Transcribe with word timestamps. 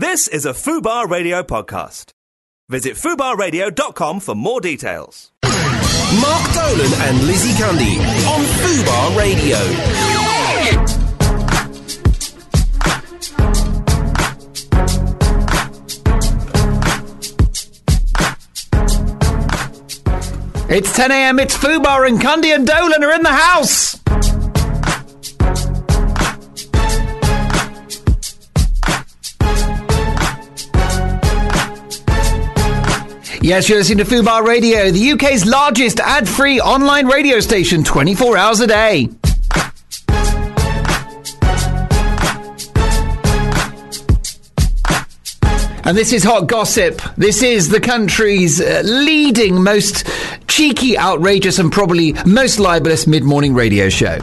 This 0.00 0.28
is 0.28 0.46
a 0.46 0.54
Fubar 0.54 1.10
Radio 1.10 1.42
podcast. 1.42 2.14
Visit 2.70 2.94
fubarradio.com 2.96 4.20
for 4.20 4.34
more 4.34 4.58
details. 4.58 5.30
Mark 5.42 6.54
Dolan 6.54 6.92
and 7.02 7.26
Lizzie 7.26 7.52
Cundy 7.62 7.98
on 8.26 8.40
Fubar 8.62 9.18
Radio. 9.18 9.58
It's 20.74 20.96
10 20.96 21.10
a.m. 21.10 21.38
It's 21.38 21.58
Fubar 21.58 22.08
and 22.08 22.18
Cundy 22.18 22.54
and 22.54 22.66
Dolan 22.66 23.04
are 23.04 23.12
in 23.12 23.22
the 23.22 23.28
house. 23.28 23.99
Yes, 33.42 33.70
you're 33.70 33.78
listening 33.78 34.04
to 34.04 34.04
Fubar 34.04 34.44
Radio, 34.44 34.90
the 34.90 35.12
UK's 35.12 35.46
largest 35.46 35.98
ad-free 35.98 36.60
online 36.60 37.06
radio 37.06 37.40
station, 37.40 37.82
24 37.82 38.36
hours 38.36 38.60
a 38.60 38.66
day. 38.66 39.08
And 45.84 45.96
this 45.96 46.12
is 46.12 46.22
Hot 46.22 46.48
Gossip. 46.48 47.00
This 47.16 47.42
is 47.42 47.70
the 47.70 47.80
country's 47.80 48.60
uh, 48.60 48.82
leading, 48.84 49.62
most 49.62 50.06
cheeky, 50.46 50.98
outrageous, 50.98 51.58
and 51.58 51.72
probably 51.72 52.14
most 52.26 52.60
libelous 52.60 53.06
mid 53.06 53.24
morning 53.24 53.54
radio 53.54 53.88
show. 53.88 54.18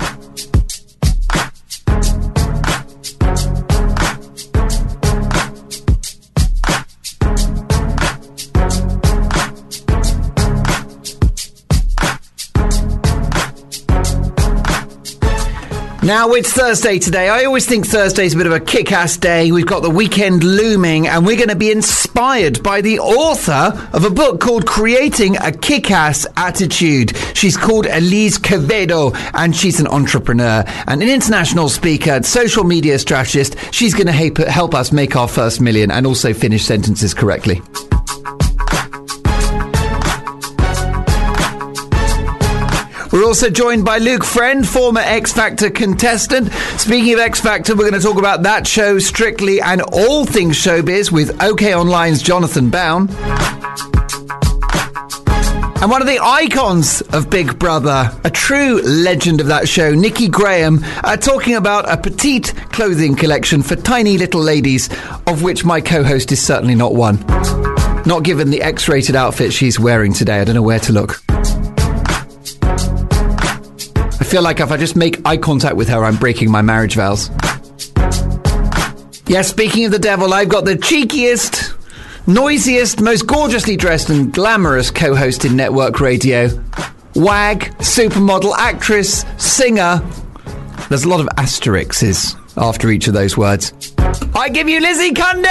Now 16.08 16.32
it's 16.32 16.54
Thursday 16.54 17.00
today. 17.00 17.28
I 17.28 17.44
always 17.44 17.66
think 17.66 17.86
Thursday's 17.86 18.34
a 18.34 18.38
bit 18.38 18.48
of 18.48 18.54
a 18.54 18.62
kick 18.62 18.94
ass 18.94 19.18
day. 19.18 19.52
We've 19.52 19.66
got 19.66 19.82
the 19.82 19.90
weekend 19.90 20.42
looming, 20.42 21.06
and 21.06 21.26
we're 21.26 21.36
going 21.36 21.50
to 21.50 21.56
be 21.56 21.70
inspired 21.70 22.64
by 22.64 22.80
the 22.80 23.00
author 23.00 23.78
of 23.92 24.06
a 24.06 24.10
book 24.10 24.40
called 24.40 24.66
Creating 24.66 25.36
a 25.36 25.52
Kick 25.52 25.92
Ass 25.92 26.26
Attitude. 26.38 27.14
She's 27.34 27.58
called 27.58 27.88
Elise 27.88 28.38
Quevedo, 28.38 29.14
and 29.34 29.54
she's 29.54 29.82
an 29.82 29.88
entrepreneur 29.88 30.64
and 30.88 31.04
an 31.04 31.10
international 31.10 31.68
speaker, 31.68 32.12
and 32.12 32.26
social 32.26 32.64
media 32.64 32.98
strategist. 33.00 33.58
She's 33.74 33.94
going 33.94 34.08
to 34.08 34.50
help 34.50 34.74
us 34.74 34.94
make 34.94 35.18
our 35.18 35.28
first 35.28 35.60
million 35.60 35.92
and 35.92 36.08
also 36.08 36.34
finish 36.34 36.64
sentences 36.64 37.14
correctly. 37.14 37.62
We're 43.18 43.26
also 43.26 43.50
joined 43.50 43.84
by 43.84 43.98
Luke 43.98 44.24
Friend, 44.24 44.66
former 44.66 45.02
X 45.02 45.34
Factor 45.34 45.72
contestant. 45.72 46.54
Speaking 46.78 47.16
of 47.16 47.20
X 47.20 47.42
Factor, 47.42 47.74
we're 47.76 47.90
going 47.90 48.00
to 48.00 48.08
talk 48.08 48.20
about 48.20 48.44
that 48.44 48.68
show 48.68 49.00
strictly 49.00 49.60
and 49.60 49.82
all 49.82 50.24
things 50.24 50.56
showbiz 50.56 51.12
with 51.12 51.42
OK 51.42 51.74
Online's 51.74 52.22
Jonathan 52.22 52.70
Bown. 52.70 53.10
And 55.82 55.90
one 55.90 56.00
of 56.00 56.08
the 56.08 56.20
icons 56.22 57.02
of 57.12 57.28
Big 57.32 57.58
Brother, 57.58 58.16
a 58.24 58.30
true 58.30 58.84
legend 58.84 59.42
of 59.42 59.48
that 59.48 59.68
show, 59.68 59.96
Nikki 59.96 60.28
Graham, 60.28 60.82
uh, 61.04 61.18
talking 61.18 61.56
about 61.56 61.92
a 61.92 61.98
petite 61.98 62.54
clothing 62.72 63.16
collection 63.16 63.64
for 63.64 63.76
tiny 63.76 64.20
little 64.20 64.42
ladies, 64.42 64.92
of 65.26 65.42
which 65.42 65.66
my 65.66 65.82
co 65.82 66.04
host 66.04 66.32
is 66.32 66.40
certainly 66.40 66.76
not 66.76 66.94
one. 66.94 67.16
Not 68.06 68.22
given 68.22 68.52
the 68.52 68.62
X 68.62 68.88
rated 68.88 69.16
outfit 69.16 69.54
she's 69.54 69.80
wearing 69.80 70.14
today. 70.14 70.40
I 70.40 70.44
don't 70.44 70.54
know 70.54 70.62
where 70.62 70.80
to 70.82 70.94
look. 70.94 71.20
I 74.20 74.24
feel 74.24 74.42
like 74.42 74.60
if 74.60 74.72
I 74.72 74.78
just 74.78 74.96
make 74.96 75.26
eye 75.26 75.38
contact 75.38 75.76
with 75.76 75.90
her, 75.90 76.04
I'm 76.04 76.16
breaking 76.16 76.50
my 76.50 76.62
marriage 76.62 76.96
vows. 76.96 77.30
Yes, 79.28 79.50
speaking 79.50 79.86
of 79.86 79.92
the 79.92 80.00
devil, 80.00 80.34
I've 80.34 80.50
got 80.50 80.66
the 80.66 80.76
cheekiest, 80.76 81.76
noisiest, 82.28 83.02
most 83.02 83.28
gorgeously 83.28 83.76
dressed 83.76 84.10
and 84.10 84.34
glamorous 84.34 84.90
co 84.90 85.16
host 85.16 85.46
in 85.46 85.56
network 85.56 86.00
radio. 86.00 86.48
Wag, 87.16 87.66
supermodel, 87.80 88.54
actress, 88.58 89.26
singer. 89.38 90.02
There's 90.90 91.04
a 91.04 91.10
lot 91.10 91.20
of 91.20 91.28
asterisks 91.38 92.36
after 92.56 92.90
each 92.90 93.08
of 93.08 93.14
those 93.14 93.38
words. 93.38 93.74
I 94.34 94.50
give 94.50 94.70
you 94.70 94.80
Lizzie 94.80 95.12
Cundy! 95.12 95.48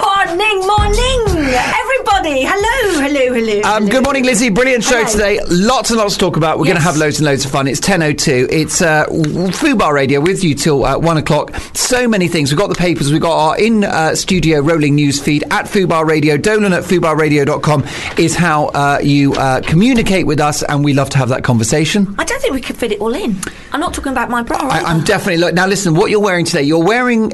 Morning, 0.00 0.66
morning, 0.66 1.52
everybody. 2.08 2.44
Hello, 2.44 3.00
hello, 3.00 3.34
hello. 3.34 3.62
Um, 3.62 3.88
good 3.88 4.04
morning, 4.04 4.24
Lizzie. 4.24 4.48
Brilliant 4.50 4.84
show 4.84 5.04
Hello. 5.04 5.10
today. 5.10 5.40
Lots 5.48 5.90
and 5.90 5.98
lots 5.98 6.14
to 6.14 6.20
talk 6.20 6.36
about. 6.36 6.58
We're 6.58 6.66
going 6.66 6.76
to 6.76 6.82
have 6.82 6.96
loads 6.96 7.18
and 7.18 7.26
loads 7.26 7.44
of 7.44 7.50
fun. 7.50 7.66
It's 7.66 7.80
10.02. 7.80 8.48
It's 8.50 8.80
uh, 8.82 9.06
Fubar 9.06 9.92
Radio 9.92 10.20
with 10.20 10.44
you 10.44 10.54
till 10.54 10.84
uh, 10.84 10.98
1 10.98 11.16
o'clock. 11.16 11.54
So 11.74 12.06
many 12.08 12.28
things. 12.28 12.50
We've 12.52 12.58
got 12.58 12.68
the 12.68 12.74
papers. 12.74 13.12
We've 13.12 13.20
got 13.20 13.36
our 13.36 13.58
in-studio 13.58 14.60
rolling 14.60 14.94
news 14.94 15.20
feed 15.20 15.44
at 15.50 15.66
Fubar 15.66 16.06
Radio. 16.06 16.36
Dolan 16.36 16.72
at 16.72 16.84
fubarradio.com 16.84 17.84
is 18.18 18.34
how 18.36 18.66
uh, 18.66 18.98
you 19.02 19.34
uh, 19.34 19.60
communicate 19.62 20.26
with 20.26 20.40
us, 20.40 20.62
and 20.62 20.84
we 20.84 20.92
love 20.92 21.10
to 21.10 21.18
have 21.18 21.28
that 21.30 21.44
conversation. 21.44 22.14
I 22.18 22.24
don't 22.24 22.40
think 22.40 22.54
we 22.54 22.60
could 22.60 22.76
fit 22.76 22.92
it 22.92 23.00
all 23.00 23.14
in. 23.14 23.36
I'm 23.72 23.80
not 23.80 23.94
talking 23.94 24.12
about 24.12 24.30
my 24.30 24.42
bra. 24.42 24.58
I, 24.58 24.80
I'm 24.80 25.04
definitely... 25.04 25.38
Look, 25.38 25.54
now, 25.54 25.66
listen, 25.66 25.94
what 25.94 26.10
you're 26.10 26.20
wearing 26.20 26.44
today, 26.44 26.62
you're 26.62 26.84
wearing... 26.84 27.30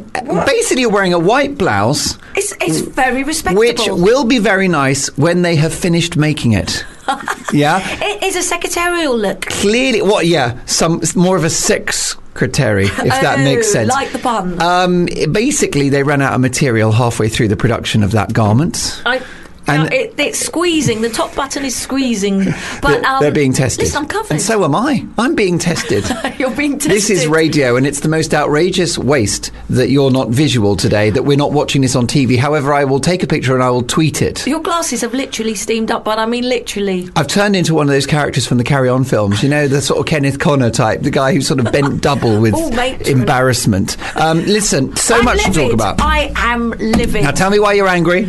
Basically, 0.47 0.83
you're 0.83 0.91
wearing 0.91 1.13
a 1.13 1.19
white 1.19 1.59
blouse, 1.59 2.19
It's 2.37 2.53
it's 2.61 2.81
very 2.81 3.23
respectable. 3.23 3.61
which 3.61 3.81
will 3.89 4.25
be 4.25 4.39
very 4.39 4.62
nice 4.69 5.09
when 5.17 5.43
they 5.43 5.57
have 5.57 5.73
finished 5.75 6.17
making 6.17 6.53
it. 6.53 6.85
yeah? 7.53 7.81
It 8.03 8.23
is 8.23 8.37
a 8.37 8.43
secretarial 8.43 9.17
look. 9.17 9.43
clearly 9.43 10.03
what 10.03 10.27
yeah 10.27 10.59
some 10.67 11.01
more 11.17 11.37
of 11.37 11.45
a 11.45 11.51
secretary 11.51 12.85
if 12.87 12.97
that 12.97 13.39
Oh, 13.41 13.45
makes 13.45 13.71
sense 13.73 13.91
Like 13.91 14.13
the 14.13 14.19
pun. 14.19 14.61
um 14.63 15.07
basically 15.33 15.89
they 15.89 16.03
ran 16.03 16.23
out 16.23 16.33
of 16.35 16.41
material 16.41 16.93
halfway 16.93 17.29
through 17.29 17.49
the 17.49 17.57
production 17.57 18.03
of 18.03 18.13
that 18.13 18.33
garment 18.33 19.03
I, 19.05 19.21
and- 19.67 19.91
no, 19.91 19.97
it, 19.97 20.15
it's 20.19 20.39
squeezing. 20.39 21.01
The 21.03 21.09
top 21.11 21.35
button 21.35 21.65
is 21.65 21.75
squeezing. 21.77 22.47
But 22.83 23.01
they're, 23.03 23.07
um, 23.07 23.21
they're 23.23 23.31
being 23.31 23.53
tested 23.53 23.85
Listen, 23.85 24.03
I'm 24.03 24.09
covered. 24.09 24.33
and 24.33 24.41
so 24.43 24.65
am 24.65 24.75
i 24.75 25.07
i'm 25.19 25.35
being 25.37 25.59
tested 25.59 26.05
You're 26.39 26.51
being 26.51 26.73
tested. 26.79 26.91
This 26.91 27.11
is 27.11 27.27
radio, 27.29 27.77
and 27.77 27.87
it's 27.87 28.01
the 28.01 28.09
most 28.09 28.35
outrageous 28.35 28.99
waste 28.99 29.53
that 29.71 29.89
you're 29.91 30.11
not 30.11 30.31
visual 30.31 30.75
today, 30.77 31.11
that 31.11 31.23
we're 31.23 31.37
not 31.37 31.53
watching 31.53 31.83
this 31.83 31.95
on 31.95 32.07
TV. 32.09 32.37
However, 32.39 32.73
I 32.75 32.85
will 32.85 32.99
take 32.99 33.23
a 33.23 33.27
picture 33.27 33.55
and 33.55 33.63
I 33.63 33.71
will 33.71 33.83
tweet 33.85 34.21
it. 34.21 34.45
Your 34.47 34.61
glasses 34.61 35.03
have 35.03 35.15
literally 35.15 35.55
steamed 35.55 35.91
up, 35.93 36.05
but 36.05 36.19
I 36.19 36.27
mean 36.27 36.49
literally. 36.49 37.09
I've 37.15 37.29
turned 37.29 37.55
into 37.55 37.75
one 37.75 37.87
of 37.87 37.93
those 37.93 38.07
characters 38.07 38.47
from 38.47 38.59
the 38.59 38.65
Carry 38.65 38.89
On 38.89 39.05
films, 39.05 39.43
you 39.43 39.49
know, 39.49 39.69
the 39.69 39.81
sort 39.81 40.01
of 40.01 40.07
Kenneth 40.07 40.39
Connor 40.41 40.71
type, 40.71 41.03
the 41.03 41.11
guy 41.11 41.33
who 41.35 41.41
sort 41.41 41.61
of 41.61 41.71
bent 41.71 42.01
double 42.09 42.41
with 42.41 42.55
Oh, 42.57 42.71
matron. 42.73 43.21
embarrassment. 43.21 43.97
Um, 44.17 44.39
listen, 44.47 44.97
so 44.97 45.17
I'm 45.17 45.25
much 45.25 45.45
to 45.45 45.53
talk 45.53 45.73
about. 45.73 46.01
I 46.01 46.33
am 46.37 46.71
living. 46.71 47.23
Now 47.25 47.31
tell 47.31 47.51
me 47.51 47.59
why 47.61 47.75
you're 47.75 47.89
angry. 47.89 48.29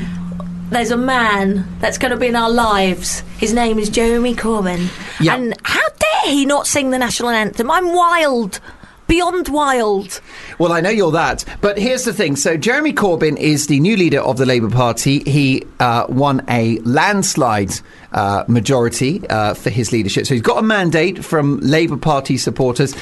There's 0.73 0.89
a 0.89 0.97
man 0.97 1.67
that's 1.79 2.00
going 2.00 2.09
to 2.09 2.17
be 2.17 2.25
in 2.25 2.35
our 2.35 2.50
lives. 2.50 3.19
His 3.38 3.53
name 3.53 3.78
is 3.78 3.89
Jeremy 3.89 4.34
Corbyn. 4.34 4.89
Yeah. 5.22 5.35
And 5.35 5.53
how 5.63 5.88
dare 5.88 6.31
he 6.31 6.47
not 6.47 6.66
sing 6.66 6.89
the 6.89 6.97
national 6.97 7.29
anthem? 7.29 7.69
I'm 7.69 7.94
wild. 7.94 8.59
Beyond 9.06 9.50
wild. 9.50 10.19
Well, 10.57 10.72
I 10.72 10.81
know 10.81 10.89
you're 10.89 11.12
that, 11.12 11.45
but 11.62 11.78
here's 11.78 12.06
the 12.06 12.13
thing. 12.13 12.35
So, 12.35 12.57
Jeremy 12.57 12.91
Corbyn 12.91 13.38
is 13.38 13.67
the 13.67 13.79
new 13.81 13.95
leader 13.95 14.19
of 14.22 14.38
the 14.38 14.47
Labour 14.47 14.69
Party. 14.72 15.19
He 15.29 15.63
uh, 15.79 16.07
won 16.09 16.44
a 16.50 16.79
landslide 16.79 17.73
uh, 18.12 18.44
majority 18.47 19.22
uh, 19.28 19.53
for 19.53 19.69
his 19.69 19.91
leadership. 19.91 20.25
So, 20.25 20.33
he's 20.33 20.41
got 20.41 20.57
a 20.57 20.63
mandate 20.63 21.23
from 21.23 21.59
Labour 21.59 21.97
Party 21.97 22.35
supporters. 22.35 22.95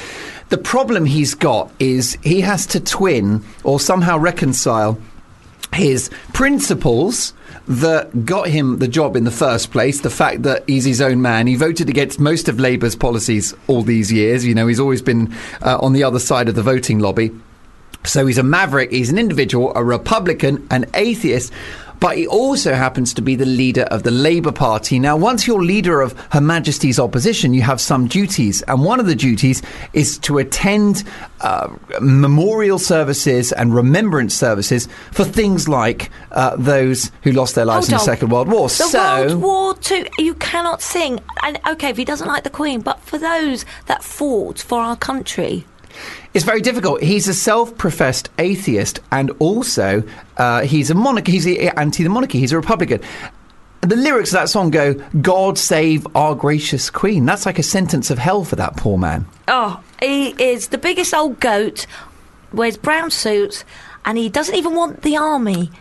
The 0.50 0.58
problem 0.58 1.06
he's 1.06 1.36
got 1.36 1.72
is 1.80 2.18
he 2.22 2.42
has 2.42 2.66
to 2.68 2.81
twin 2.81 3.46
or 3.64 3.80
somehow 3.80 4.18
reconcile 4.18 5.00
his 5.74 6.10
principles 6.34 7.34
that 7.68 8.25
got 8.25 8.48
him 8.48 8.80
the 8.80 8.88
job 8.88 9.16
in 9.16 9.24
the 9.24 9.31
first 9.31 9.72
place. 9.72 10.01
The 10.01 10.10
fact 10.10 10.44
that 10.44 10.63
he's 10.68 10.86
his 10.86 11.01
own 11.01 11.22
man. 11.22 11.48
He 11.48 11.56
voted 11.56 11.90
against 11.90 12.19
most 12.19 12.50
of 12.50 12.60
Labour's 12.60 12.95
policies 12.95 13.54
all 13.68 13.84
these 13.84 14.12
years. 14.12 14.45
You 14.45 14.56
know, 14.56 14.68
he's 14.68 14.80
always 14.80 15.01
been 15.01 15.34
uh, 15.62 15.78
on 15.80 15.94
the 15.94 16.04
other 16.04 16.19
side 16.19 16.50
of 16.50 16.56
the 16.56 16.63
voting 16.63 17.00
lobby. 17.00 17.31
So 18.04 18.25
he's 18.25 18.40
a 18.40 18.44
maverick, 18.44 18.92
he's 18.92 19.12
an 19.12 19.19
individual, 19.19 19.72
a 19.75 19.84
Republican, 19.84 20.68
an 20.72 20.86
atheist, 20.95 21.54
but 22.01 22.18
he 22.18 22.27
also 22.27 22.74
happens 22.74 23.13
to 23.13 23.21
be 23.21 23.36
the 23.36 23.45
leader 23.45 23.83
of 23.83 24.01
the 24.03 24.12
Labour 24.12 24.51
Party. 24.51 25.00
Now, 25.00 25.15
once 25.15 25.45
you're 25.45 25.63
leader 25.63 26.01
of 26.01 26.19
Her 26.31 26.42
Majesty's 26.42 27.00
opposition, 27.00 27.53
you 27.53 27.62
have 27.62 27.80
some 27.80 28.07
duties, 28.07 28.63
and 28.63 28.83
one 28.83 29.00
of 29.00 29.06
the 29.06 29.15
duties 29.15 29.62
is 29.94 30.18
to 30.19 30.39
attend 30.39 31.03
uh, 31.42 31.69
memorial 32.01 32.80
services 32.80 33.53
and 33.53 33.74
remembrance 33.74 34.33
services 34.33 34.89
for 35.12 35.24
things 35.24 35.69
like 35.69 36.09
uh, 36.31 36.56
those 36.57 37.12
who 37.21 37.31
lost 37.31 37.53
their 37.53 37.65
lives 37.65 37.88
in 37.88 37.92
the 37.92 38.00
on. 38.00 38.06
Second 38.06 38.30
World 38.30 38.50
War. 38.50 38.68
The 38.68 38.74
so, 38.74 39.00
World 39.00 39.42
War 39.42 39.74
Two, 39.75 40.06
you 40.18 40.33
cannot 40.36 40.81
sing. 40.81 41.19
And 41.44 41.59
okay, 41.68 41.89
if 41.89 41.97
he 41.97 42.06
doesn't 42.06 42.27
like 42.27 42.44
the 42.44 42.50
Queen, 42.50 42.81
but 42.81 43.00
for 43.01 43.19
those 43.19 43.63
that 43.86 44.04
fought 44.04 44.59
for 44.59 44.80
our 44.80 44.95
country, 44.95 45.65
It's 46.34 46.46
very 46.46 46.62
difficult. 46.62 47.02
He's 47.02 47.28
a 47.28 47.34
self-professed 47.34 48.30
atheist, 48.40 49.00
and 49.12 49.32
also 49.40 50.04
uh, 50.38 50.62
he's 50.62 50.90
a 50.90 50.96
monarchy. 50.96 51.34
He's 51.34 51.48
anti 51.48 52.04
the 52.04 52.10
monarchy. 52.10 52.40
He's 52.40 52.52
a 52.52 52.58
Republican. 52.58 53.02
The 53.82 53.96
lyrics 53.96 54.30
of 54.30 54.34
that 54.34 54.50
song 54.50 54.70
go, 54.70 54.94
"God 55.22 55.58
save 55.58 56.08
our 56.16 56.36
gracious 56.36 56.90
Queen." 56.90 57.26
That's 57.26 57.46
like 57.46 57.60
a 57.60 57.64
sentence 57.64 58.12
of 58.12 58.20
hell 58.20 58.44
for 58.44 58.56
that 58.56 58.78
poor 58.78 58.98
man. 58.98 59.26
Oh, 59.48 59.82
he 60.00 60.30
is 60.42 60.68
the 60.68 60.78
biggest 60.78 61.14
old 61.14 61.40
goat, 61.40 61.88
wears 62.54 62.78
brown 62.78 63.12
suits, 63.12 63.66
and 64.06 64.18
he 64.18 64.30
doesn't 64.30 64.56
even 64.56 64.76
want 64.76 65.02
the 65.02 65.18
army. 65.18 65.72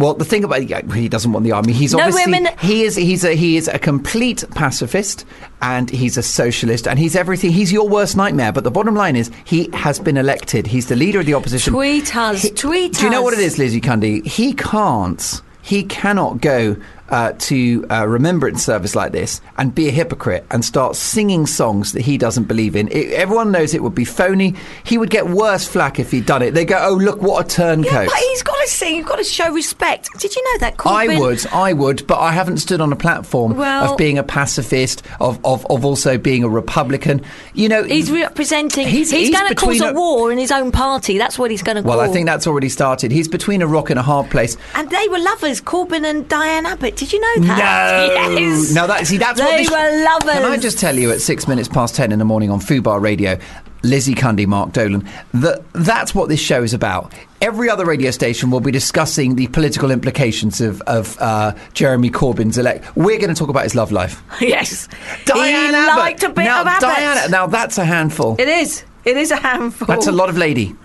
Well, 0.00 0.14
the 0.14 0.24
thing 0.24 0.42
about 0.44 0.66
yeah, 0.66 0.80
he 0.94 1.08
doesn't 1.08 1.30
want 1.32 1.44
the 1.44 1.52
army. 1.52 1.72
He's 1.74 1.92
No 1.92 2.00
obviously 2.00 2.32
women- 2.32 2.52
he 2.60 2.82
is 2.84 2.96
he's 2.96 3.22
a 3.22 3.34
he 3.36 3.56
is 3.58 3.68
a 3.68 3.78
complete 3.78 4.42
pacifist 4.54 5.26
and 5.60 5.90
he's 5.90 6.16
a 6.16 6.22
socialist 6.22 6.88
and 6.88 6.98
he's 6.98 7.14
everything. 7.14 7.50
He's 7.52 7.70
your 7.70 7.86
worst 7.86 8.16
nightmare. 8.16 8.50
But 8.50 8.64
the 8.64 8.70
bottom 8.70 8.94
line 8.94 9.14
is 9.14 9.30
he 9.44 9.68
has 9.74 9.98
been 10.00 10.16
elected. 10.16 10.66
He's 10.66 10.86
the 10.86 10.96
leader 10.96 11.20
of 11.20 11.26
the 11.26 11.34
opposition. 11.34 11.74
Tweet 11.74 12.16
us, 12.16 12.42
He- 12.42 12.50
tweet 12.50 12.94
Do 12.94 13.04
you 13.04 13.10
know 13.10 13.18
us. 13.18 13.24
what 13.24 13.34
it 13.34 13.40
is, 13.40 13.58
Lizzie 13.58 13.80
Cundy? 13.80 14.26
He 14.26 14.54
can't. 14.54 15.42
He 15.62 15.82
cannot 15.84 16.40
go 16.40 16.76
uh, 17.10 17.32
to 17.38 17.84
a 17.90 18.08
remembrance 18.08 18.64
service 18.64 18.94
like 18.94 19.12
this 19.12 19.40
and 19.58 19.74
be 19.74 19.88
a 19.88 19.90
hypocrite 19.90 20.46
and 20.50 20.64
start 20.64 20.96
singing 20.96 21.46
songs 21.46 21.92
that 21.92 22.02
he 22.02 22.16
doesn't 22.18 22.44
believe 22.44 22.76
in. 22.76 22.88
It, 22.88 23.12
everyone 23.12 23.50
knows 23.50 23.74
it 23.74 23.82
would 23.82 23.94
be 23.94 24.04
phony. 24.04 24.54
He 24.84 24.96
would 24.98 25.10
get 25.10 25.28
worse 25.28 25.66
flack 25.66 25.98
if 25.98 26.10
he'd 26.10 26.26
done 26.26 26.42
it. 26.42 26.52
They 26.52 26.64
go, 26.64 26.78
"Oh, 26.80 26.94
look, 26.94 27.20
what 27.20 27.44
a 27.46 27.48
turncoat." 27.48 27.92
Yeah, 27.92 28.04
but 28.06 28.14
he's 28.14 28.42
got 28.42 28.56
to 28.60 28.68
sing. 28.68 28.96
You've 28.96 29.06
got 29.06 29.16
to 29.16 29.24
show 29.24 29.52
respect. 29.52 30.08
Did 30.18 30.34
you 30.36 30.42
know 30.44 30.58
that? 30.60 30.74
I 30.86 31.18
would, 31.18 31.46
I 31.48 31.72
would, 31.72 32.06
but 32.06 32.18
I 32.18 32.32
haven't 32.32 32.58
stood 32.58 32.80
on 32.80 32.92
a 32.92 32.96
platform 32.96 33.56
Well- 33.56 33.92
of 33.92 33.98
being 33.98 34.18
a 34.18 34.22
pacifist, 34.22 35.02
of, 35.20 35.44
of, 35.44 35.66
of 35.70 35.84
also 35.84 36.16
being 36.18 36.44
a 36.44 36.48
Republican. 36.48 37.22
You 37.54 37.68
know, 37.68 37.82
He's 37.84 38.10
representing. 38.10 38.86
He's- 38.86 39.10
He's, 39.10 39.28
he's 39.28 39.36
going 39.36 39.48
to 39.48 39.54
cause 39.54 39.80
a, 39.80 39.88
a- 39.88 39.92
war 39.94 40.30
in 40.30 40.38
his 40.38 40.52
own 40.52 40.70
party. 40.70 41.18
That's 41.18 41.38
what 41.38 41.50
he's 41.50 41.62
going 41.62 41.76
to. 41.76 41.82
well, 41.82 42.00
I 42.00 42.08
think 42.08 42.26
that's 42.26 42.46
already 42.46 42.68
started. 42.68 43.10
He's 43.10 43.26
between 43.28 43.62
a 43.62 43.66
rock 43.66 43.90
and 43.90 43.98
a 43.98 44.02
hard 44.02 44.30
place. 44.30 44.56
And 44.74 44.88
they 44.90 45.08
were 45.08 45.18
lovers, 45.18 45.60
Corbyn 45.60 46.04
and 46.04 46.28
Diane 46.28 46.66
Abbott. 46.66 46.99
Did 47.00 47.14
you 47.14 47.20
know 47.20 47.46
that? 47.46 48.08
No, 48.28 48.38
Yes. 48.38 48.74
no, 48.74 48.86
that 48.86 49.06
see, 49.06 49.16
that's 49.16 49.40
what 49.40 49.50
They 49.56 49.64
this, 49.64 49.70
were 49.70 50.04
lovers. 50.04 50.34
Can 50.34 50.44
I 50.44 50.58
just 50.58 50.78
tell 50.78 50.94
you, 50.94 51.10
at 51.10 51.22
six 51.22 51.48
minutes 51.48 51.66
past 51.66 51.94
ten 51.94 52.12
in 52.12 52.18
the 52.18 52.26
morning 52.26 52.50
on 52.50 52.60
Fubar 52.60 53.00
Radio, 53.00 53.38
Lizzie 53.82 54.14
Cundy, 54.14 54.46
Mark 54.46 54.72
Dolan, 54.72 55.08
that 55.32 55.62
that's 55.72 56.14
what 56.14 56.28
this 56.28 56.40
show 56.40 56.62
is 56.62 56.74
about. 56.74 57.14
Every 57.40 57.70
other 57.70 57.86
radio 57.86 58.10
station 58.10 58.50
will 58.50 58.60
be 58.60 58.70
discussing 58.70 59.36
the 59.36 59.46
political 59.46 59.90
implications 59.90 60.60
of, 60.60 60.82
of 60.82 61.16
uh, 61.20 61.54
Jeremy 61.72 62.10
Corbyn's 62.10 62.58
elect. 62.58 62.94
We're 62.96 63.16
going 63.18 63.30
to 63.32 63.34
talk 63.34 63.48
about 63.48 63.62
his 63.62 63.74
love 63.74 63.92
life. 63.92 64.22
yes. 64.42 64.86
Diane 65.24 65.70
he 65.70 65.74
Abbott. 65.74 65.96
liked 65.98 66.22
a 66.22 66.28
bit 66.28 66.44
now, 66.44 66.60
of 66.60 66.66
Abbott. 66.66 66.82
Diana, 66.82 67.28
now 67.30 67.46
that's 67.46 67.78
a 67.78 67.84
handful. 67.86 68.36
It 68.38 68.48
is. 68.48 68.84
It 69.06 69.16
is 69.16 69.30
a 69.30 69.36
handful. 69.36 69.86
That's 69.86 70.06
a 70.06 70.12
lot 70.12 70.28
of 70.28 70.36
lady. 70.36 70.76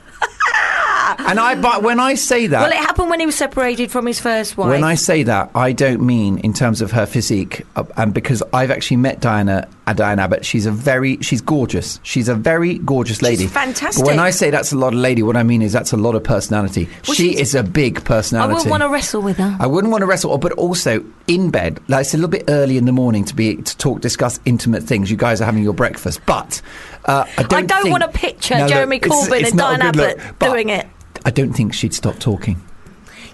and 1.19 1.39
I, 1.39 1.55
but 1.55 1.83
when 1.83 1.99
I 1.99 2.15
say 2.15 2.47
that, 2.47 2.61
Well, 2.61 2.71
it 2.71 2.77
happened 2.77 3.09
when 3.09 3.19
he 3.19 3.25
was 3.25 3.35
separated 3.35 3.91
from 3.91 4.05
his 4.05 4.19
first 4.19 4.57
wife. 4.57 4.69
when 4.69 4.83
I 4.83 4.95
say 4.95 5.23
that, 5.23 5.51
I 5.55 5.71
don't 5.71 6.01
mean 6.01 6.39
in 6.39 6.53
terms 6.53 6.81
of 6.81 6.91
her 6.91 7.05
physique, 7.05 7.65
uh, 7.75 7.83
and 7.97 8.13
because 8.13 8.41
I've 8.53 8.71
actually 8.71 8.97
met 8.97 9.19
Diana, 9.19 9.67
Diane 9.93 10.19
Abbott. 10.19 10.45
She's 10.45 10.65
a 10.65 10.71
very, 10.71 11.17
she's 11.21 11.41
gorgeous. 11.41 11.99
She's 12.03 12.27
a 12.27 12.35
very 12.35 12.79
gorgeous 12.79 13.21
lady. 13.21 13.47
fantastic. 13.47 14.03
But 14.03 14.07
when 14.11 14.19
I 14.19 14.29
say 14.31 14.49
that's 14.49 14.71
a 14.71 14.77
lot 14.77 14.93
of 14.93 14.99
lady, 14.99 15.21
what 15.23 15.35
I 15.37 15.43
mean 15.43 15.61
is 15.61 15.71
that's 15.73 15.93
a 15.93 15.97
lot 15.97 16.15
of 16.15 16.23
personality. 16.23 16.89
Well, 17.07 17.15
she 17.15 17.37
is 17.39 17.53
a 17.55 17.63
big 17.63 18.03
personality. 18.03 18.51
I 18.51 18.53
wouldn't 18.55 18.71
want 18.71 18.83
to 18.83 18.89
wrestle 18.89 19.21
with 19.21 19.37
her. 19.37 19.57
I 19.59 19.67
wouldn't 19.67 19.91
want 19.91 20.01
to 20.01 20.05
wrestle, 20.07 20.37
but 20.37 20.51
also 20.53 21.03
in 21.27 21.51
bed. 21.51 21.79
Like 21.87 22.01
it's 22.01 22.13
a 22.13 22.17
little 22.17 22.29
bit 22.29 22.45
early 22.47 22.77
in 22.77 22.85
the 22.85 22.91
morning 22.91 23.25
to 23.25 23.35
be 23.35 23.57
to 23.57 23.77
talk, 23.77 24.01
discuss 24.01 24.39
intimate 24.45 24.83
things. 24.83 25.11
You 25.11 25.17
guys 25.17 25.41
are 25.41 25.45
having 25.45 25.63
your 25.63 25.73
breakfast, 25.73 26.21
but 26.25 26.61
uh, 27.05 27.25
I 27.37 27.43
don't. 27.43 27.53
I 27.53 27.61
don't 27.61 27.83
think- 27.83 27.99
want 27.99 28.11
to 28.11 28.19
picture 28.19 28.57
No, 28.57 28.67
Jeremy 28.67 28.97
it's- 28.97 29.11
Corbyn 29.27 29.41
it's 29.41 29.49
and 29.51 29.59
Diane 29.59 29.81
Abbott 29.81 30.17
look, 30.17 30.39
doing 30.39 30.69
it. 30.69 30.87
I 31.23 31.31
don't 31.31 31.53
think 31.53 31.73
she'd 31.73 31.93
stop 31.93 32.17
talking. 32.19 32.61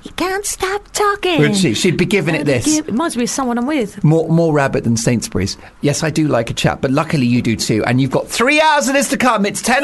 You 0.03 0.12
can't 0.12 0.45
stop 0.45 0.92
talking. 0.94 1.39
Would 1.39 1.56
she? 1.56 1.75
She'd 1.75 1.98
be 1.98 2.06
giving 2.06 2.33
it 2.33 2.45
this. 2.45 2.80
It 2.80 2.88
reminds 2.88 3.15
me 3.15 3.24
of 3.24 3.30
someone 3.30 3.57
I'm 3.59 3.68
with. 3.68 4.03
More, 4.03 4.27
more 4.30 4.51
rabbit 4.51 4.83
than 4.83 4.98
Sainsbury's. 4.98 5.57
Yes, 5.81 6.01
I 6.01 6.09
do 6.09 6.27
like 6.27 6.50
a 6.50 6.53
chat, 6.53 6.81
but 6.81 6.89
luckily 6.89 7.27
you 7.27 7.42
do 7.42 7.56
too. 7.56 7.83
And 7.86 8.01
you've 8.01 8.09
got 8.09 8.27
three 8.27 8.59
hours 8.59 8.88
of 8.88 8.95
this 8.95 9.09
to 9.09 9.18
come. 9.18 9.45
It's 9.45 9.62
10.07. 9.62 9.83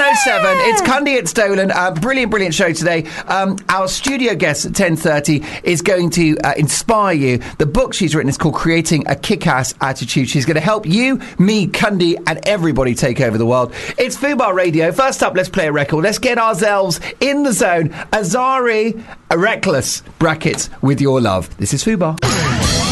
It's 0.69 0.81
Cundy, 0.81 1.15
it's 1.15 1.33
Dolan. 1.33 1.71
Uh, 1.71 1.91
brilliant, 1.91 2.31
brilliant 2.31 2.55
show 2.55 2.73
today. 2.73 3.05
Um, 3.27 3.57
our 3.69 3.87
studio 3.87 4.33
guest 4.33 4.65
at 4.65 4.71
10.30 4.71 5.63
is 5.63 5.83
going 5.83 6.09
to 6.11 6.35
uh, 6.39 6.53
inspire 6.57 7.13
you. 7.13 7.37
The 7.59 7.67
book 7.67 7.93
she's 7.93 8.15
written 8.15 8.29
is 8.29 8.37
called 8.37 8.55
Creating 8.55 9.07
a 9.07 9.15
Kick-Ass 9.15 9.75
Attitude. 9.81 10.29
She's 10.29 10.45
going 10.45 10.55
to 10.55 10.61
help 10.61 10.87
you, 10.87 11.21
me, 11.37 11.67
Cundy, 11.67 12.15
and 12.25 12.39
everybody 12.47 12.95
take 12.95 13.21
over 13.21 13.37
the 13.37 13.45
world. 13.45 13.71
It's 13.99 14.17
Fubar 14.17 14.55
Radio. 14.55 14.91
First 14.91 15.21
up, 15.21 15.35
let's 15.35 15.49
play 15.49 15.67
a 15.67 15.71
record. 15.71 16.03
Let's 16.03 16.17
get 16.17 16.39
ourselves 16.39 16.99
in 17.19 17.43
the 17.43 17.53
zone. 17.53 17.89
Azari, 18.11 19.03
Reckless, 19.35 20.01
brackets, 20.19 20.69
with 20.81 21.01
your 21.01 21.21
love. 21.21 21.55
This 21.57 21.73
is 21.73 21.83
Fubar. 21.83 22.17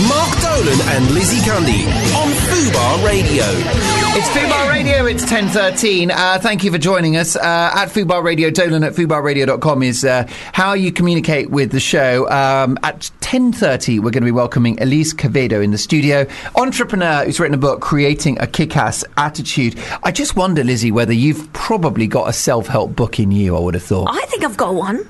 Mark 0.09 0.41
Dolan 0.41 0.81
and 0.89 1.13
Lizzie 1.13 1.39
Cundy 1.49 1.85
on 2.15 2.27
Fubar 2.33 3.05
Radio. 3.05 3.45
It's 4.17 4.27
Fubar 4.29 4.69
Radio, 4.69 5.05
it's 5.05 5.23
10.13. 5.23 6.11
Uh, 6.11 6.37
thank 6.39 6.65
you 6.65 6.71
for 6.71 6.77
joining 6.77 7.15
us. 7.15 7.37
Uh, 7.37 7.71
at 7.73 7.87
Fubar 7.87 8.21
Radio, 8.21 8.49
Dolan 8.49 8.83
at 8.83 8.91
fubarradio.com 8.91 9.83
is 9.83 10.03
uh, 10.03 10.27
how 10.51 10.73
you 10.73 10.91
communicate 10.91 11.49
with 11.49 11.71
the 11.71 11.79
show. 11.79 12.29
Um, 12.29 12.77
at 12.83 13.09
10.30, 13.21 13.99
we're 13.99 14.11
going 14.11 14.21
to 14.21 14.21
be 14.21 14.31
welcoming 14.31 14.81
Elise 14.81 15.13
Quevedo 15.13 15.63
in 15.63 15.71
the 15.71 15.77
studio, 15.77 16.27
entrepreneur 16.57 17.23
who's 17.23 17.39
written 17.39 17.55
a 17.55 17.57
book, 17.57 17.79
Creating 17.79 18.37
a 18.41 18.47
Kick-Ass 18.47 19.05
Attitude. 19.15 19.79
I 20.03 20.11
just 20.11 20.35
wonder, 20.35 20.63
Lizzie, 20.63 20.91
whether 20.91 21.13
you've 21.13 21.51
probably 21.53 22.07
got 22.07 22.27
a 22.27 22.33
self-help 22.33 22.97
book 22.97 23.17
in 23.17 23.31
you, 23.31 23.55
I 23.55 23.61
would 23.61 23.75
have 23.75 23.83
thought. 23.83 24.09
I 24.11 24.25
think 24.25 24.43
I've 24.43 24.57
got 24.57 24.75
one. 24.75 25.07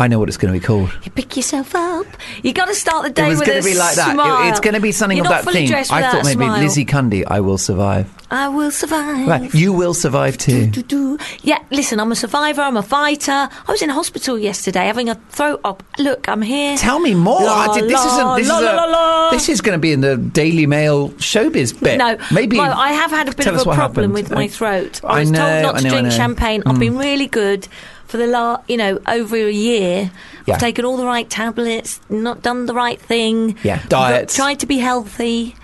I 0.00 0.08
know 0.08 0.18
what 0.18 0.28
it's 0.28 0.38
going 0.38 0.52
to 0.54 0.58
be 0.58 0.64
called. 0.64 0.90
You 1.04 1.10
pick 1.10 1.36
yourself 1.36 1.74
up. 1.74 2.06
You 2.42 2.54
got 2.54 2.68
to 2.68 2.74
start 2.74 3.04
the 3.04 3.10
day 3.10 3.26
It 3.26 3.28
was 3.28 3.38
with 3.40 3.48
going 3.48 3.58
a 3.58 3.62
to 3.62 3.68
be 3.68 3.76
like 3.76 3.96
that. 3.96 4.16
It- 4.16 4.50
it's 4.50 4.60
going 4.60 4.72
to 4.72 4.80
be 4.80 4.92
something 4.92 5.18
You're 5.18 5.26
of 5.26 5.44
that 5.44 5.52
theme. 5.52 5.74
I 5.74 5.84
thought 5.84 6.24
maybe 6.24 6.44
smile. 6.46 6.62
Lizzie 6.62 6.86
Cundy, 6.86 7.22
I 7.26 7.40
will 7.40 7.58
survive. 7.58 8.10
I 8.30 8.48
will 8.48 8.70
survive. 8.70 9.26
Right, 9.28 9.52
you 9.52 9.72
will 9.74 9.92
survive 9.92 10.38
too. 10.38 10.68
Do, 10.68 10.82
do. 10.82 11.18
Yeah, 11.42 11.58
listen, 11.70 12.00
I'm 12.00 12.12
a 12.12 12.16
survivor. 12.16 12.62
I'm 12.62 12.76
a 12.76 12.82
fighter. 12.82 13.32
I 13.32 13.64
was 13.68 13.82
in 13.82 13.90
hospital 13.90 14.38
yesterday 14.38 14.86
having 14.86 15.08
a 15.10 15.16
throat 15.30 15.60
op. 15.64 15.82
Look, 15.98 16.28
I'm 16.28 16.40
here. 16.40 16.78
Tell 16.78 17.00
me 17.00 17.14
more. 17.14 17.42
La, 17.42 17.74
did- 17.74 17.84
this 17.84 17.92
la, 17.92 18.06
isn't. 18.06 18.36
This 18.36 18.48
la, 18.48 18.58
is 18.58 19.32
a-. 19.32 19.36
This 19.36 19.48
is 19.50 19.60
going 19.60 19.76
to 19.76 19.80
be 19.80 19.92
in 19.92 20.00
the 20.00 20.16
Daily 20.16 20.66
Mail 20.66 21.10
showbiz 21.10 21.78
bit. 21.78 21.98
No, 21.98 22.16
maybe. 22.32 22.56
Well, 22.56 22.72
I 22.72 22.92
have 22.92 23.10
had 23.10 23.28
a 23.28 23.34
bit 23.34 23.46
of 23.48 23.56
a 23.56 23.64
problem 23.64 23.76
happened. 23.76 24.12
with 24.14 24.30
my 24.30 24.48
throat. 24.48 25.04
I 25.04 25.16
I 25.16 25.20
was 25.20 25.30
know, 25.30 25.38
told 25.38 25.62
not 25.62 25.74
I 25.74 25.78
to 25.78 25.84
know, 25.84 25.90
I 25.90 25.92
drink 25.92 26.04
know. 26.04 26.16
champagne. 26.16 26.62
I've 26.64 26.78
been 26.78 26.94
mm. 26.94 27.00
really 27.00 27.26
good 27.26 27.68
for 28.10 28.16
the 28.16 28.26
last, 28.26 28.68
you 28.68 28.76
know, 28.76 28.98
over 29.06 29.36
a 29.36 29.50
year. 29.50 30.10
Yeah. 30.46 30.54
I've 30.54 30.60
taken 30.60 30.84
all 30.84 30.96
the 30.96 31.06
right 31.06 31.28
tablets, 31.30 32.00
not 32.10 32.42
done 32.42 32.66
the 32.66 32.74
right 32.74 33.00
thing. 33.00 33.56
Yeah, 33.62 33.82
diets. 33.88 34.34
Tried 34.34 34.60
to 34.60 34.66
be 34.66 34.78
healthy. 34.78 35.54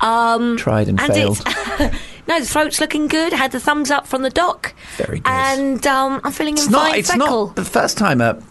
Um, 0.00 0.56
Tried 0.56 0.88
and 0.88 1.00
failed. 1.00 1.40
no, 2.26 2.40
the 2.40 2.46
throat's 2.46 2.80
looking 2.80 3.06
good. 3.06 3.32
Had 3.32 3.52
the 3.52 3.60
thumbs 3.60 3.90
up 3.90 4.06
from 4.06 4.22
the 4.22 4.30
doc. 4.30 4.74
Very 4.96 5.20
good. 5.20 5.30
And 5.30 5.86
um, 5.86 6.20
I'm 6.24 6.32
feeling 6.32 6.54
It's 6.54 6.66
in 6.66 6.72
not. 6.72 6.90
fine 6.90 6.98
It's 6.98 7.10
feckle. 7.12 7.18
not 7.46 7.56
the 7.56 7.64
first 7.64 7.98
time 7.98 8.20
a 8.20 8.42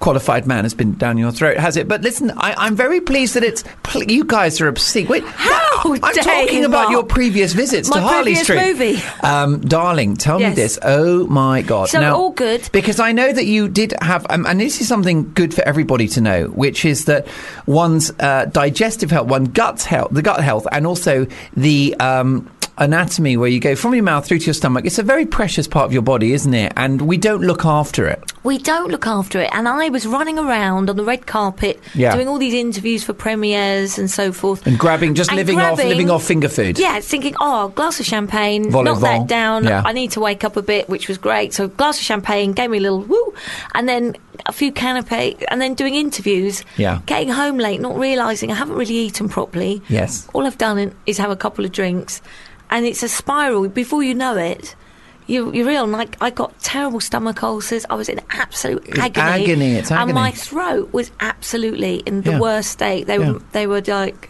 qualified 0.00 0.46
man 0.46 0.64
has 0.64 0.74
been 0.74 0.94
down 0.94 1.16
your 1.18 1.30
throat, 1.30 1.56
has 1.58 1.76
it? 1.76 1.86
But 1.86 2.00
listen, 2.02 2.32
I, 2.36 2.54
I'm 2.56 2.74
very 2.74 3.00
pleased 3.00 3.34
that 3.34 3.44
it's. 3.44 3.62
pl- 3.82 4.04
You 4.04 4.24
guys 4.24 4.60
are 4.60 4.66
obscene. 4.68 5.06
Wait, 5.06 5.22
How 5.24 5.60
I'm 5.84 6.00
talking 6.14 6.64
about 6.64 6.84
Mark? 6.84 6.90
your 6.90 7.04
previous 7.04 7.52
visits 7.52 7.88
My 7.90 7.96
to 7.96 8.02
Harley 8.02 8.22
previous 8.34 8.42
Street. 8.42 8.60
movie. 8.62 9.02
Um, 9.22 9.60
darling, 9.60 10.16
tell 10.16 10.38
me 10.38 10.50
this. 10.50 10.78
Oh 10.82 11.26
my 11.28 11.62
God! 11.62 11.88
So 11.88 12.00
now, 12.00 12.16
all 12.16 12.30
good. 12.32 12.68
because 12.72 12.98
I 12.98 13.12
know 13.12 13.32
that 13.32 13.44
you 13.46 13.68
did 13.68 13.94
have, 14.02 14.26
um, 14.30 14.44
and 14.46 14.58
this 14.60 14.80
is 14.80 14.88
something 14.88 15.32
good 15.34 15.54
for 15.54 15.62
everybody 15.62 16.08
to 16.08 16.20
know, 16.20 16.46
which 16.48 16.84
is 16.84 17.04
that 17.04 17.26
one's 17.66 18.10
uh, 18.20 18.46
digestive 18.46 19.10
health, 19.10 19.28
one 19.28 19.44
gut 19.44 19.82
health, 19.82 20.08
the 20.12 20.22
gut 20.22 20.42
health, 20.42 20.66
and 20.72 20.86
also 20.86 21.26
the. 21.56 21.94
Um, 22.00 22.50
Anatomy, 22.78 23.36
where 23.36 23.48
you 23.50 23.60
go 23.60 23.76
from 23.76 23.94
your 23.94 24.04
mouth 24.04 24.24
through 24.24 24.38
to 24.38 24.46
your 24.46 24.54
stomach, 24.54 24.86
it's 24.86 24.98
a 24.98 25.02
very 25.02 25.26
precious 25.26 25.68
part 25.68 25.84
of 25.84 25.92
your 25.92 26.00
body, 26.00 26.32
isn't 26.32 26.54
it? 26.54 26.72
And 26.78 27.02
we 27.02 27.18
don't 27.18 27.42
look 27.42 27.66
after 27.66 28.06
it. 28.06 28.29
We 28.42 28.56
don't 28.56 28.90
look 28.90 29.06
after 29.06 29.38
it. 29.40 29.50
And 29.52 29.68
I 29.68 29.90
was 29.90 30.06
running 30.06 30.38
around 30.38 30.88
on 30.88 30.96
the 30.96 31.04
red 31.04 31.26
carpet 31.26 31.78
Yeah. 31.94 32.14
doing 32.14 32.26
all 32.26 32.38
these 32.38 32.54
interviews 32.54 33.04
for 33.04 33.12
premieres 33.12 33.98
and 33.98 34.10
so 34.10 34.32
forth. 34.32 34.66
And 34.66 34.78
grabbing, 34.78 35.14
just 35.14 35.30
And 35.30 35.36
living 35.36 35.60
off, 35.60 35.76
living 35.78 36.10
off 36.10 36.24
finger 36.24 36.48
food. 36.48 36.78
Yeah, 36.78 37.00
thinking, 37.00 37.34
oh, 37.40 37.68
glass 37.68 38.00
of 38.00 38.06
champagne, 38.06 38.70
Vol 38.70 38.84
knock 38.84 39.00
that 39.00 39.26
down. 39.26 39.64
Yeah. 39.64 39.82
I 39.84 39.92
need 39.92 40.12
to 40.12 40.20
wake 40.20 40.42
up 40.42 40.56
a 40.56 40.62
bit, 40.62 40.88
which 40.88 41.06
was 41.06 41.18
great. 41.18 41.52
So 41.52 41.68
glass 41.68 41.98
of 41.98 42.04
champagne 42.04 42.52
gave 42.52 42.70
me 42.70 42.78
a 42.78 42.80
little 42.80 43.02
woo, 43.02 43.34
and 43.74 43.86
then 43.88 44.16
a 44.46 44.52
few 44.52 44.72
canapé, 44.72 45.44
and 45.48 45.60
then 45.60 45.74
doing 45.74 45.94
interviews. 45.94 46.64
Yeah. 46.78 47.00
Getting 47.04 47.28
home 47.28 47.58
late, 47.58 47.80
not 47.80 47.98
realising 47.98 48.50
I 48.50 48.54
haven't 48.54 48.76
really 48.76 48.94
eaten 48.94 49.28
properly. 49.28 49.82
Yes. 49.88 50.26
All 50.32 50.46
I've 50.46 50.56
done 50.58 50.94
is 51.04 51.18
have 51.18 51.30
a 51.30 51.36
couple 51.36 51.64
of 51.66 51.72
drinks, 51.72 52.22
and 52.70 52.86
it's 52.86 53.02
a 53.02 53.08
spiral. 53.08 53.68
Before 53.68 54.02
you 54.02 54.14
know 54.14 54.36
it. 54.36 54.74
You, 55.30 55.52
you 55.52 55.66
real 55.66 55.86
like 55.86 56.16
I 56.20 56.30
got 56.30 56.58
terrible 56.60 56.98
stomach 57.00 57.42
ulcers. 57.42 57.86
I 57.88 57.94
was 57.94 58.08
in 58.08 58.20
absolute 58.30 58.84
It's 58.88 58.98
agony. 58.98 59.44
agony, 59.44 59.72
it's 59.76 59.90
And 59.92 60.12
my 60.12 60.32
throat 60.32 60.92
was 60.92 61.10
absolutely 61.20 61.96
in 62.04 62.22
the 62.22 62.32
Yeah. 62.32 62.40
worst 62.40 62.70
state. 62.72 63.06
They 63.06 63.18
Yeah. 63.18 63.32
were 63.32 63.42
they 63.52 63.66
were 63.68 63.80
like, 63.86 64.28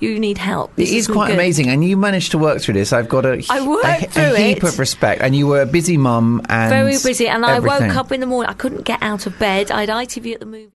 you 0.00 0.18
need 0.18 0.36
help. 0.36 0.70
It 0.72 0.76
This 0.76 0.88
is 0.90 0.96
isn't 0.96 1.14
quite 1.14 1.28
good." 1.28 1.34
amazing, 1.34 1.68
and 1.68 1.82
you 1.84 1.96
managed 1.96 2.32
to 2.32 2.38
work 2.38 2.60
through 2.60 2.74
this. 2.74 2.92
I've 2.92 3.08
got 3.08 3.24
a, 3.24 3.42
I 3.48 3.66
worked 3.66 3.86
a, 3.86 4.06
a 4.06 4.10
through 4.10 4.34
heap 4.34 4.58
it. 4.58 4.64
of 4.64 4.78
respect, 4.78 5.22
and 5.22 5.34
you 5.34 5.46
were 5.46 5.62
a 5.62 5.66
busy 5.66 5.96
mum 5.96 6.42
and 6.50 6.68
Very 6.70 6.98
busy, 7.02 7.28
and 7.28 7.46
I 7.46 7.58
woke 7.60 7.96
up 7.96 8.12
in 8.12 8.20
the 8.20 8.26
morning. 8.26 8.50
I 8.50 8.54
couldn't 8.54 8.84
get 8.84 8.98
out 9.02 9.26
of 9.26 9.38
bed. 9.38 9.70
I 9.70 9.80
had 9.80 9.88
ITV 9.90 10.34
at 10.34 10.40
the 10.40 10.46
movie. 10.46 10.68